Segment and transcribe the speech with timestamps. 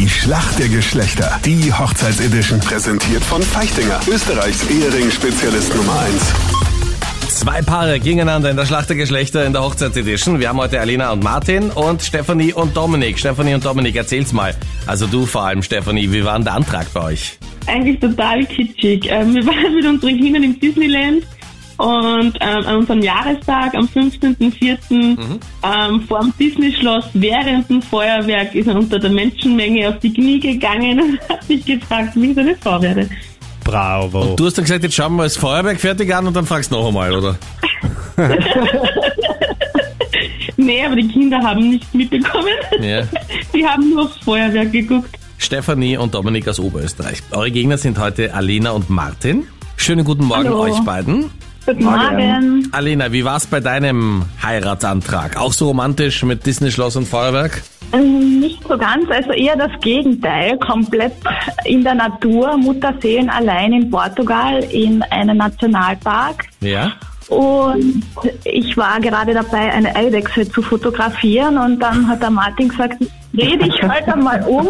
[0.00, 1.38] Die Schlacht der Geschlechter.
[1.44, 4.00] Die Hochzeitsedition präsentiert von Feichtinger.
[4.10, 6.14] Österreichs Ehering-Spezialist Nummer 1.
[7.28, 10.40] Zwei Paare gegeneinander in der Schlacht der Geschlechter in der Hochzeitsedition.
[10.40, 13.18] Wir haben heute Alina und Martin und Stefanie und Dominik.
[13.18, 14.54] Stefanie und Dominik, erzähl's mal.
[14.86, 17.38] Also du vor allem, Stefanie, wie war denn der Antrag bei euch?
[17.66, 19.06] Eigentlich total kitschig.
[19.10, 21.24] Ähm, wir waren mit unseren Kindern im Disneyland
[21.80, 24.78] und ähm, an unserem Jahrestag am 15.04.
[25.62, 30.38] Ähm, vor dem Disney-Schloss während dem Feuerwerk ist er unter der Menschenmenge auf die Knie
[30.38, 33.08] gegangen und hat sich gefragt, wie ich seine Frau werde.
[33.64, 34.34] Bravo.
[34.36, 36.76] Du hast dann gesagt, jetzt schauen wir das Feuerwerk fertig an und dann fragst du
[36.76, 37.38] noch einmal, oder?
[40.56, 42.48] Nee, aber die Kinder haben nichts mitbekommen.
[42.82, 43.02] Ja.
[43.54, 45.08] Die haben nur aufs Feuerwerk geguckt.
[45.38, 47.22] Stefanie und Dominik aus Oberösterreich.
[47.30, 49.46] Eure Gegner sind heute Alena und Martin.
[49.76, 50.60] Schönen guten Morgen Hallo.
[50.60, 51.30] euch beiden.
[51.70, 52.68] Guten Morgen.
[52.72, 55.36] Alena, wie war's bei deinem Heiratsantrag?
[55.36, 57.62] Auch so romantisch mit Disney-Schloss und Feuerwerk?
[57.92, 60.58] Ähm, Nicht so ganz, also eher das Gegenteil.
[60.58, 61.12] Komplett
[61.64, 66.46] in der Natur, Mutterseelen allein in Portugal in einem Nationalpark.
[66.58, 66.90] Ja.
[67.28, 68.02] Und
[68.42, 72.96] ich war gerade dabei, eine Eidechse zu fotografieren und dann hat der Martin gesagt,
[73.32, 74.66] dreh dich halt einmal um.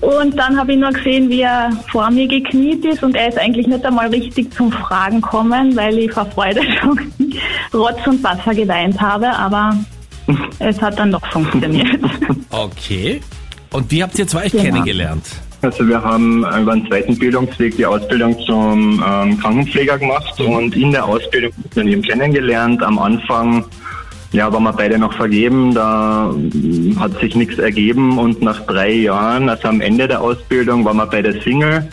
[0.00, 3.38] Und dann habe ich nur gesehen, wie er vor mir gekniet ist und er ist
[3.38, 6.98] eigentlich nicht einmal richtig zum Fragen kommen, weil ich vor Freude schon
[7.74, 9.76] Rotz und Wasser geweint habe, aber
[10.58, 11.88] es hat dann doch funktioniert.
[12.52, 13.20] Okay.
[13.72, 14.64] Und wie habt ihr zwei euch Genau.
[14.64, 15.24] kennengelernt?
[15.62, 20.90] Also wir haben über den zweiten Bildungsweg die Ausbildung zum ähm, Krankenpfleger gemacht und in
[20.90, 22.82] der Ausbildung haben wir ihn eben kennengelernt.
[22.82, 23.64] Am Anfang
[24.32, 28.92] ja, waren wir beide noch vergeben, da ähm, hat sich nichts ergeben und nach drei
[28.92, 31.88] Jahren, also am Ende der Ausbildung, waren wir beide Single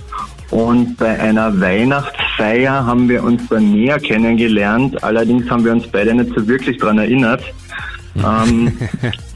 [0.50, 5.04] und bei einer Weihnachtsfeier haben wir uns dann näher kennengelernt.
[5.04, 7.44] Allerdings haben wir uns beide nicht so wirklich dran erinnert.
[8.16, 8.72] Ähm,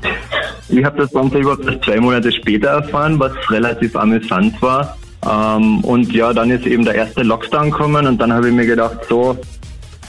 [0.69, 4.97] ich habe das Ganze überhaupt erst zwei Monate später erfahren, was relativ amüsant war.
[5.29, 8.65] Ähm, und ja, dann ist eben der erste Lockdown gekommen und dann habe ich mir
[8.65, 9.37] gedacht, so,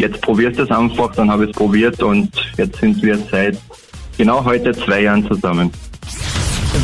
[0.02, 1.14] jetzt probierst du es einfach.
[1.14, 3.56] Dann habe ich es probiert und jetzt sind wir seit
[4.18, 5.70] genau heute zwei Jahren zusammen.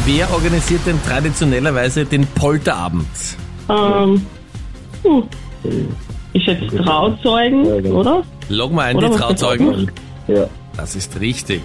[0.06, 3.06] Wer organisiert denn traditionellerweise den Polterabend?
[3.68, 4.24] Ähm,
[5.02, 5.24] puh.
[6.32, 8.22] Ich schätze Trauzeugen, oder?
[8.48, 9.90] Log mal ein, Oder die Trauzeugen.
[10.28, 10.46] Ja.
[10.76, 11.62] Das ist richtig.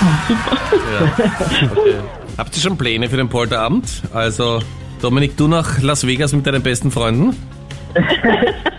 [0.00, 1.26] Ja.
[1.76, 1.94] Okay.
[2.38, 4.02] Habt ihr schon Pläne für den Polterabend?
[4.14, 4.60] Also,
[5.02, 7.36] Dominik, du nach Las Vegas mit deinen besten Freunden?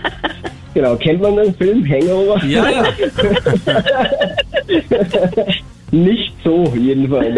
[0.80, 2.42] Genau, kennt man den Film Hangover?
[2.46, 2.84] Ja, ja.
[5.92, 7.38] Nicht so, jedenfalls.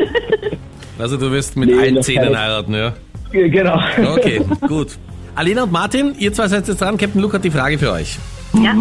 [1.00, 2.94] Also, du wirst mit Nee, allen Zähnen heiraten, ja?
[3.32, 3.80] genau.
[4.14, 4.90] Okay, gut.
[5.34, 7.00] Alina und Martin, ihr zwei seid jetzt dran.
[7.00, 8.20] Captain Luke hat die Frage für euch.
[8.54, 8.76] ja.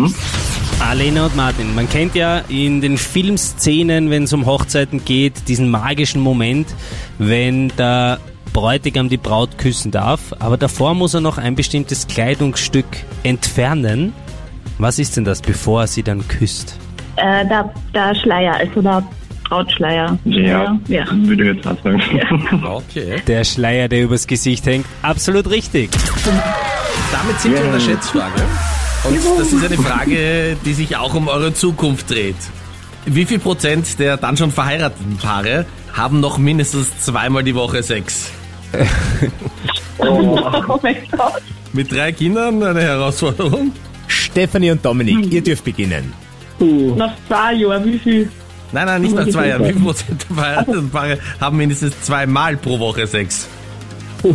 [0.91, 5.71] Alena und Martin, man kennt ja in den Filmszenen, wenn es um Hochzeiten geht, diesen
[5.71, 6.67] magischen Moment,
[7.19, 8.19] wenn der
[8.53, 12.85] Bräutigam die Braut küssen darf, aber davor muss er noch ein bestimmtes Kleidungsstück
[13.23, 14.13] entfernen.
[14.81, 16.75] Was ist denn das, bevor er sie dann küsst?
[17.17, 19.07] Äh, der, der Schleier, also der
[19.45, 20.19] Brautschleier.
[20.25, 21.05] Ja, ja.
[21.11, 22.03] würde ich jetzt auch sagen.
[22.65, 23.21] Okay.
[23.27, 24.87] Der Schleier, der übers Gesicht hängt.
[25.03, 25.91] Absolut richtig.
[27.13, 28.41] Damit sind wir in der Schätzfrage.
[29.05, 32.37] Und das ist eine Frage, die sich auch um eure Zukunft dreht.
[33.05, 38.31] Wie viel Prozent der dann schon verheirateten Paare haben noch mindestens zweimal die Woche Sex?
[40.03, 41.43] Oh mein Gott.
[41.75, 43.73] Mit drei Kindern eine Herausforderung?
[44.33, 46.13] Stefanie und Dominik, ihr dürft beginnen.
[46.97, 48.29] Nach zwei Jahren, wie viel?
[48.73, 49.65] Nein, nein, nicht nach zwei Jahren.
[49.67, 53.49] Wie viel Prozent der verheirateten Paare haben mindestens zweimal pro Woche Sex?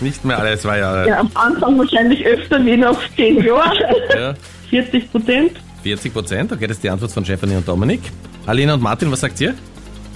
[0.00, 1.08] Nicht mehr alle zwei Jahre.
[1.08, 3.78] Ja, am Anfang wahrscheinlich öfter wie nach zehn Jahren.
[4.12, 4.34] Ja.
[4.70, 5.52] 40 Prozent.
[5.84, 8.00] 40 Prozent, okay, das ist die Antwort von Stefanie und Dominik.
[8.44, 9.54] Alina und Martin, was sagt ihr?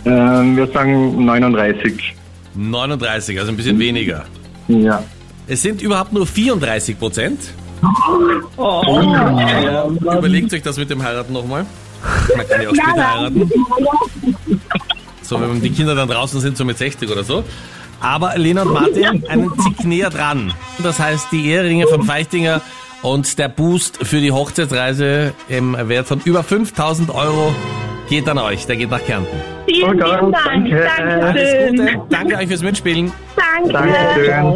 [0.04, 2.14] ähm, wir sagen 39.
[2.56, 4.24] 39, also ein bisschen weniger.
[4.66, 5.02] Ja.
[5.46, 7.38] Es sind überhaupt nur 34 Prozent.
[8.56, 8.82] Oh.
[10.00, 11.66] Überlegt euch das mit dem Heiraten nochmal.
[12.36, 13.50] Man kann ja auch später heiraten.
[15.22, 17.44] So, wenn die Kinder dann draußen sind, so mit 60 oder so.
[18.00, 20.52] Aber Lena und Martin einen Tick näher dran.
[20.82, 22.60] Das heißt, die Eheringe von Feichtinger
[23.02, 27.54] und der Boost für die Hochzeitsreise im Wert von über 5000 Euro
[28.08, 28.66] geht an euch.
[28.66, 29.36] Der geht nach Kärnten.
[29.66, 30.36] Vielen, vielen Dank.
[30.44, 30.90] danke.
[30.98, 31.70] Alles.
[31.70, 32.00] Gute.
[32.08, 33.12] Danke euch fürs Mitspielen.
[33.36, 33.72] Danke.
[33.72, 34.54] Dankeschön.